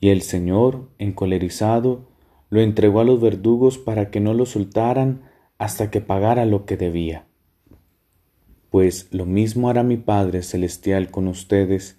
[0.00, 2.08] Y el Señor, encolerizado,
[2.50, 5.22] lo entregó a los verdugos para que no lo soltaran
[5.58, 7.26] hasta que pagara lo que debía.
[8.70, 11.98] Pues lo mismo hará mi Padre Celestial con ustedes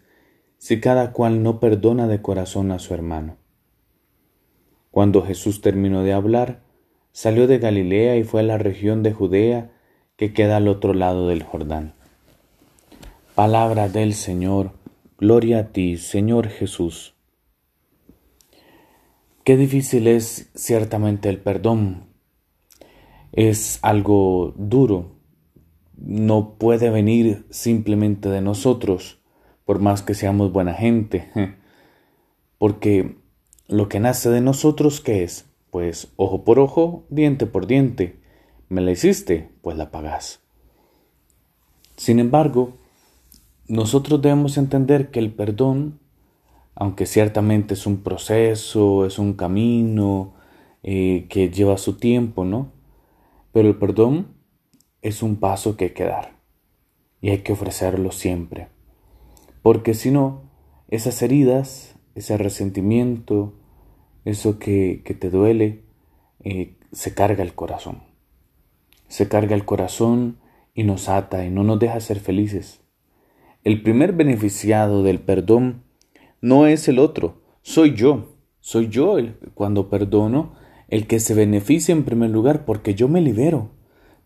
[0.57, 3.37] si cada cual no perdona de corazón a su hermano.
[4.91, 6.61] Cuando Jesús terminó de hablar,
[7.11, 9.71] salió de Galilea y fue a la región de Judea
[10.15, 11.93] que queda al otro lado del Jordán.
[13.35, 14.71] Palabra del Señor,
[15.19, 17.16] gloria a ti, Señor Jesús.
[19.47, 22.07] Qué difícil es ciertamente el perdón.
[23.31, 25.15] Es algo duro.
[25.95, 29.21] No puede venir simplemente de nosotros,
[29.63, 31.31] por más que seamos buena gente.
[32.57, 33.19] Porque
[33.69, 35.45] lo que nace de nosotros, ¿qué es?
[35.69, 38.19] Pues ojo por ojo, diente por diente.
[38.67, 40.41] Me la hiciste, pues la pagás.
[41.95, 42.73] Sin embargo,
[43.69, 46.01] nosotros debemos entender que el perdón
[46.79, 50.35] aunque ciertamente es un proceso, es un camino
[50.83, 52.71] eh, que lleva su tiempo, ¿no?
[53.51, 54.27] Pero el perdón
[55.01, 56.37] es un paso que hay que dar
[57.19, 58.67] y hay que ofrecerlo siempre.
[59.63, 60.43] Porque si no,
[60.87, 63.55] esas heridas, ese resentimiento,
[64.23, 65.83] eso que, te duele,
[66.43, 68.03] eh, se carga el corazón.
[69.07, 70.37] Se carga el corazón
[70.75, 72.81] y nos ata y no nos deja ser felices.
[73.63, 75.86] El primer beneficiado del perdón
[76.41, 78.33] no es el otro, soy yo.
[78.59, 80.51] Soy yo el, cuando perdono
[80.89, 83.71] el que se beneficia en primer lugar porque yo me libero,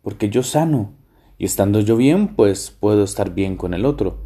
[0.01, 0.95] porque yo sano.
[1.37, 4.25] Y estando yo bien, pues puedo estar bien con el otro.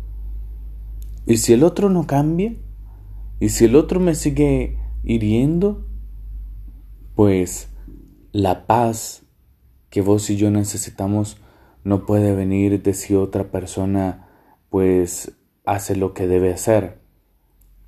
[1.26, 2.56] Y si el otro no cambia,
[3.42, 5.86] y si el otro me sigue hiriendo,
[7.16, 7.70] pues
[8.32, 9.24] la paz
[9.90, 11.38] que vos y yo necesitamos
[11.84, 14.30] no puede venir de si otra persona
[14.70, 15.34] pues
[15.66, 17.05] hace lo que debe hacer.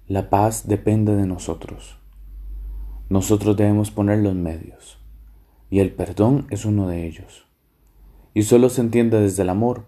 [0.10, 2.00] La paz depende de nosotros.
[3.10, 5.00] Nosotros debemos poner los medios,
[5.70, 7.46] y el perdón es uno de ellos.
[8.34, 9.88] Y solo se entiende desde el amor.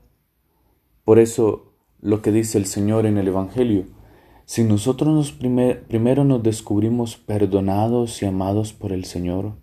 [1.06, 1.72] Por eso
[2.02, 3.86] lo que dice el Señor en el Evangelio,
[4.44, 9.54] si nosotros nos primero nos descubrimos perdonados y amados por el Señor,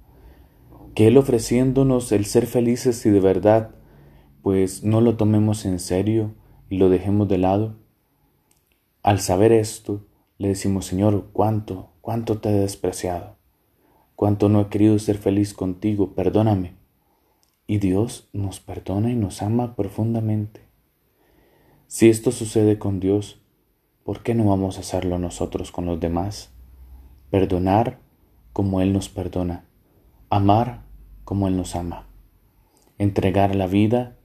[0.95, 3.75] que Él ofreciéndonos el ser felices y de verdad,
[4.41, 6.33] pues no lo tomemos en serio
[6.71, 7.77] y lo dejemos de lado,
[9.03, 10.07] al saber esto,
[10.39, 13.37] le decimos, Señor, cuánto, cuánto te he despreciado,
[14.15, 16.75] cuánto no he querido ser feliz contigo, perdóname.
[17.67, 20.61] Y Dios nos perdona y nos ama profundamente.
[21.89, 23.41] Si esto sucede con Dios,
[24.05, 26.51] ¿por qué no vamos a hacerlo nosotros con los demás?
[27.31, 27.99] Perdonar
[28.53, 29.65] como Él nos perdona,
[30.31, 30.85] amar
[31.25, 32.07] como Él nos ama,
[32.99, 34.17] entregar la vida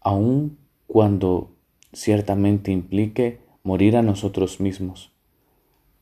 [0.00, 1.54] aun cuando
[1.92, 5.11] ciertamente implique morir a nosotros mismos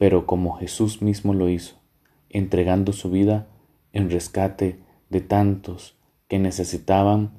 [0.01, 1.77] pero como Jesús mismo lo hizo,
[2.31, 3.49] entregando su vida
[3.93, 4.79] en rescate
[5.11, 5.95] de tantos
[6.27, 7.33] que necesitaban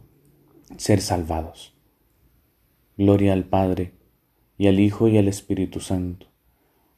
[0.78, 1.74] ser salvados.
[3.00, 3.94] Gloria al Padre,
[4.60, 6.28] y al Hijo y al Espíritu Santo,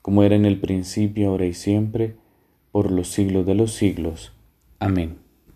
[0.01, 2.18] como era en el principio, ahora y siempre,
[2.74, 4.33] por los siglos de los siglos.
[4.80, 5.22] Amén.